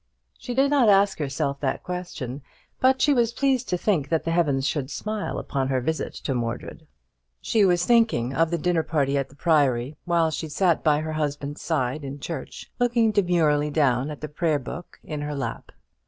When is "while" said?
10.05-10.31